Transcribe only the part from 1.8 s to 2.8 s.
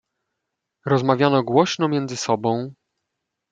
między sobą."